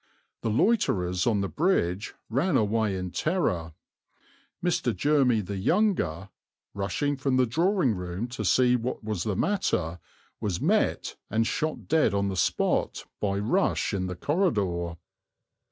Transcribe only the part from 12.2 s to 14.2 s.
the spot, by Rush in the